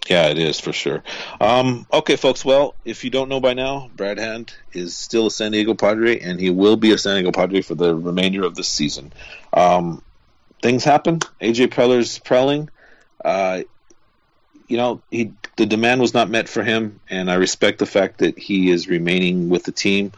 [0.09, 1.03] Yeah, it is for sure.
[1.39, 2.43] Um, okay, folks.
[2.43, 6.19] Well, if you don't know by now, Brad Hand is still a San Diego Padre,
[6.19, 9.13] and he will be a San Diego Padre for the remainder of the season.
[9.53, 10.01] Um,
[10.61, 11.19] things happen.
[11.39, 12.69] AJ Preller's prelling.
[13.23, 13.61] Uh,
[14.67, 18.19] you know, he the demand was not met for him, and I respect the fact
[18.19, 20.13] that he is remaining with the team.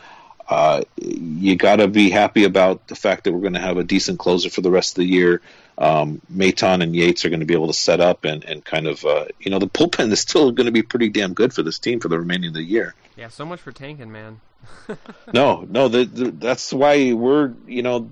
[0.47, 3.83] Uh, you got to be happy about the fact that we're going to have a
[3.83, 5.41] decent closer for the rest of the year.
[5.77, 8.87] Um, Maton and Yates are going to be able to set up and, and kind
[8.87, 11.63] of, uh, you know, the bullpen is still going to be pretty damn good for
[11.63, 12.93] this team for the remaining of the year.
[13.17, 14.41] Yeah, so much for tanking, man.
[15.33, 18.11] No, no, the, the, that's why we're, you know,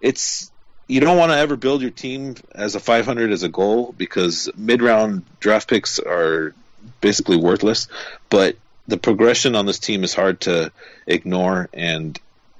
[0.00, 0.50] it's
[0.86, 4.48] you don't want to ever build your team as a 500 as a goal because
[4.56, 6.54] mid-round draft picks are
[7.00, 7.88] basically worthless.
[8.30, 10.72] But the progression on this team is hard to
[11.06, 12.18] ignore, and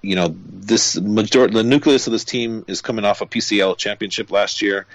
[0.09, 4.31] you know this majority, the nucleus of this team is coming off a PCL championship
[4.31, 4.87] last year.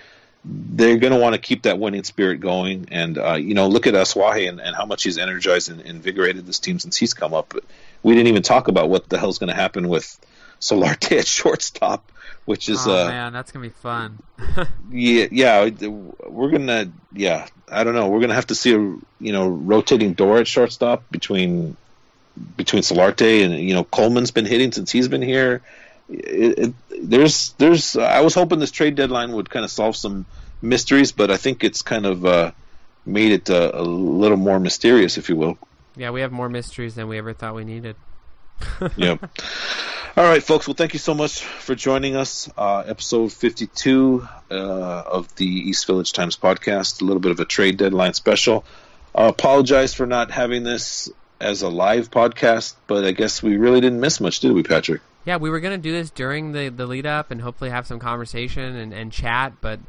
[0.43, 3.85] They're going to want to keep that winning spirit going, and uh, you know, look
[3.85, 7.33] at Asuaje and, and how much he's energized and invigorated this team since he's come
[7.33, 7.49] up.
[7.49, 7.63] But
[8.01, 10.19] we didn't even talk about what the hell's going to happen with
[10.59, 12.11] Solarte at shortstop,
[12.45, 14.17] which is oh uh, man, that's gonna be fun.
[14.91, 15.69] yeah, yeah,
[16.27, 20.13] we're gonna, yeah, I don't know, we're gonna have to see a you know rotating
[20.13, 21.77] door at shortstop between
[22.57, 25.61] between Solarte and you know Coleman's been hitting since he's been here.
[26.09, 30.25] It, it, there's there's I was hoping this trade deadline would kind of solve some
[30.61, 32.51] mysteries, but I think it's kind of uh,
[33.05, 35.57] made it uh, a little more mysterious, if you will.
[35.95, 37.95] Yeah, we have more mysteries than we ever thought we needed.
[38.95, 39.17] yeah.
[40.15, 40.67] All right, folks.
[40.67, 42.49] Well, thank you so much for joining us.
[42.55, 47.01] Uh, episode 52 uh, of the East Village Times podcast.
[47.01, 48.63] A little bit of a trade deadline special.
[49.15, 51.09] Uh, apologize for not having this
[51.43, 55.01] as a live podcast, but I guess we really didn't miss much, did we, Patrick?
[55.25, 57.85] Yeah, we were going to do this during the, the lead up and hopefully have
[57.87, 59.79] some conversation and, and chat, but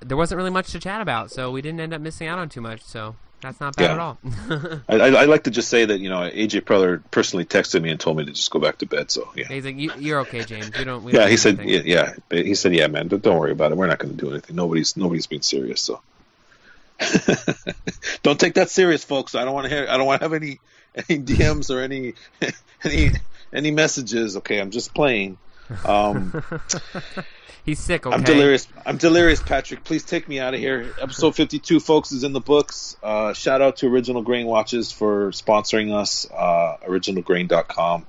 [0.00, 2.48] there wasn't really much to chat about, so we didn't end up missing out on
[2.48, 2.82] too much.
[2.82, 3.92] So that's not bad Yeah.
[3.92, 4.18] at all.
[4.88, 7.90] I, I, I like to just say that you know AJ Preller personally texted me
[7.90, 9.10] and told me to just go back to bed.
[9.10, 10.70] So yeah, He's like, you, "You're okay, James.
[10.76, 11.24] We don't." Don't yeah.
[11.24, 12.42] do He said anything." yeah, yeah.
[12.42, 13.08] He said yeah, man.
[13.08, 13.76] Don't don't worry about it.
[13.78, 14.56] We're not going to do anything.
[14.56, 15.82] Nobody's nobody's being serious.
[15.82, 16.00] So
[18.22, 19.34] don't take that serious, folks.
[19.34, 19.86] I don't want to hear.
[19.88, 20.60] I don't want to have any
[21.08, 22.14] any DMs or any
[22.84, 23.10] any
[23.52, 24.36] any messages.
[24.38, 25.38] Okay, I'm just playing.
[25.84, 26.42] Um,
[27.64, 28.06] He's sick.
[28.06, 28.14] Okay.
[28.14, 28.66] I'm delirious.
[28.86, 29.84] I'm delirious, Patrick.
[29.84, 30.94] Please take me out of here.
[31.00, 32.96] Episode 52, folks, is in the books.
[33.02, 36.26] Uh, shout out to Original Grain Watches for sponsoring us.
[36.30, 38.06] Uh, originalgrain.com.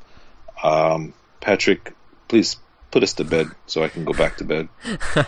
[0.64, 1.94] Um, Patrick,
[2.30, 2.58] please
[2.92, 4.70] put us to bed so I can go back to bed.
[4.86, 5.24] All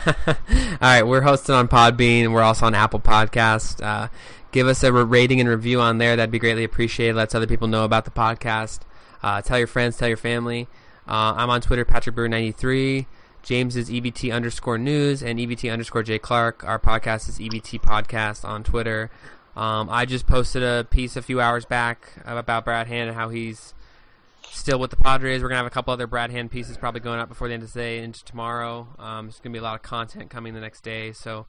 [0.82, 2.32] right, we're hosted on Podbean.
[2.32, 3.84] We're also on Apple Podcast.
[3.84, 4.08] Uh,
[4.54, 6.16] give us a rating and review on there.
[6.16, 7.18] That'd be greatly appreciated.
[7.18, 8.80] Let's other people know about the podcast.
[9.22, 9.98] Uh, tell your friends.
[9.98, 10.70] Tell your family.
[11.06, 13.08] Uh, I'm on Twitter, Patrick Brewer 93
[13.44, 16.64] James is EVT underscore news and EVT underscore J Clark.
[16.64, 19.12] Our podcast is EVT Podcast on Twitter.
[19.58, 23.28] Um, I just posted a piece a few hours back about Brad Hand and how
[23.28, 23.74] he's
[24.50, 25.44] still with the Padres.
[25.44, 27.64] We're gonna have a couple other Brad Hand pieces probably going up before the end
[27.64, 28.88] of the day into tomorrow.
[28.98, 31.46] Um, there's gonna be a lot of content coming the next day, so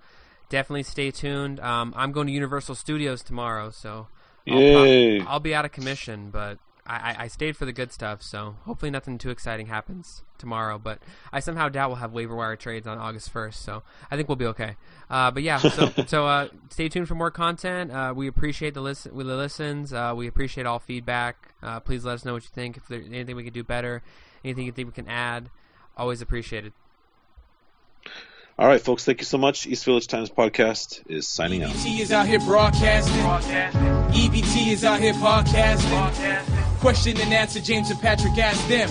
[0.54, 1.58] definitely stay tuned.
[1.58, 4.06] Um, I'm going to Universal Studios tomorrow, so
[4.48, 5.20] I'll, Yay.
[5.20, 8.22] I'll be out of commission, but I, I, I stayed for the good stuff.
[8.22, 10.78] So hopefully nothing too exciting happens tomorrow.
[10.78, 11.00] But
[11.32, 13.82] I somehow doubt we'll have waiver wire trades on August 1st, so
[14.12, 14.76] I think we'll be okay.
[15.10, 17.90] Uh, but yeah, so so uh, stay tuned for more content.
[17.90, 19.92] Uh, we appreciate the listen, the listens.
[19.92, 21.52] Uh, we appreciate all feedback.
[21.64, 22.76] Uh, please let us know what you think.
[22.76, 24.04] If there's anything we can do better,
[24.44, 25.50] anything you think we can add,
[25.96, 26.72] always appreciated.
[28.56, 29.66] All right, folks, thank you so much.
[29.66, 31.72] East Village Times Podcast is signing out.
[31.72, 33.14] EVT is out here broadcasting.
[34.14, 36.78] EVT is out here podcasting.
[36.78, 38.88] Question and answer, James and Patrick ask them.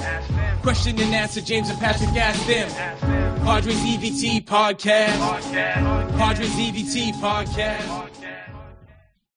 [0.61, 2.69] Question and answer, James and Patrick ask them.
[3.45, 5.53] Padres EVT podcast.
[6.17, 8.12] Padres EVT podcast.